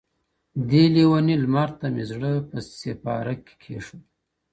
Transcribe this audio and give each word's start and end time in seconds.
دې 0.69 0.83
لېوني 0.93 1.35
لمر 1.43 1.69
ته 1.79 1.85
مي 1.93 2.03
زړه 2.11 2.31
په 2.49 2.57
سېپاره 2.79 3.33
کي 3.45 3.53
کيښود. 3.63 4.03